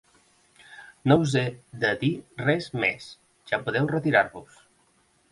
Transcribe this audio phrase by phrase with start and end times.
[1.09, 1.43] No us he
[1.83, 2.09] de dir
[2.45, 3.11] res més:
[3.51, 4.57] ja podeu retirar-vos.